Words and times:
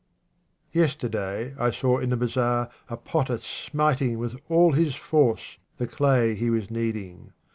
Yesterday 0.71 1.53
I 1.59 1.69
saw 1.69 1.99
in 1.99 2.09
the 2.09 2.17
bazaar 2.17 2.71
a 2.89 2.97
potter 2.97 3.37
smit 3.37 4.01
ing 4.01 4.17
with 4.17 4.35
all 4.49 4.71
his 4.71 4.95
force 4.95 5.59
the 5.77 5.85
clay 5.85 6.33
he 6.33 6.49
was 6.49 6.71
kneading. 6.71 7.33